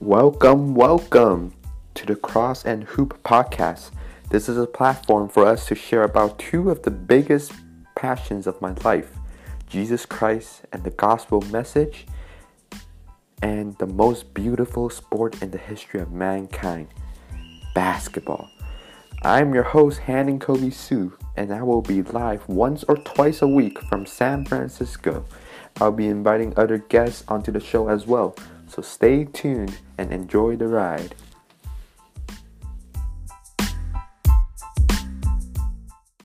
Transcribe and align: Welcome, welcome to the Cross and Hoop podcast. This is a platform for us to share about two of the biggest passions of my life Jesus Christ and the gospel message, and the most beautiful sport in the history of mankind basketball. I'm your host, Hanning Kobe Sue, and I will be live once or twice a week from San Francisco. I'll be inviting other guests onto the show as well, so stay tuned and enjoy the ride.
Welcome, 0.00 0.74
welcome 0.74 1.52
to 1.92 2.06
the 2.06 2.16
Cross 2.16 2.64
and 2.64 2.84
Hoop 2.84 3.22
podcast. 3.22 3.90
This 4.30 4.48
is 4.48 4.56
a 4.56 4.66
platform 4.66 5.28
for 5.28 5.44
us 5.44 5.66
to 5.66 5.74
share 5.74 6.04
about 6.04 6.38
two 6.38 6.70
of 6.70 6.82
the 6.84 6.90
biggest 6.90 7.52
passions 7.94 8.46
of 8.46 8.58
my 8.62 8.72
life 8.82 9.12
Jesus 9.68 10.06
Christ 10.06 10.62
and 10.72 10.82
the 10.84 10.90
gospel 10.90 11.42
message, 11.52 12.06
and 13.42 13.76
the 13.76 13.86
most 13.86 14.32
beautiful 14.32 14.88
sport 14.88 15.42
in 15.42 15.50
the 15.50 15.58
history 15.58 16.00
of 16.00 16.10
mankind 16.10 16.88
basketball. 17.74 18.48
I'm 19.20 19.52
your 19.52 19.64
host, 19.64 19.98
Hanning 19.98 20.38
Kobe 20.38 20.70
Sue, 20.70 21.12
and 21.36 21.52
I 21.52 21.62
will 21.62 21.82
be 21.82 22.02
live 22.02 22.48
once 22.48 22.84
or 22.84 22.96
twice 22.96 23.42
a 23.42 23.46
week 23.46 23.78
from 23.82 24.06
San 24.06 24.46
Francisco. 24.46 25.26
I'll 25.78 25.92
be 25.92 26.08
inviting 26.08 26.52
other 26.56 26.78
guests 26.78 27.24
onto 27.28 27.52
the 27.52 27.60
show 27.60 27.88
as 27.88 28.06
well, 28.06 28.34
so 28.66 28.82
stay 28.82 29.24
tuned 29.24 29.78
and 29.98 30.12
enjoy 30.12 30.56
the 30.56 30.68
ride. 30.68 31.14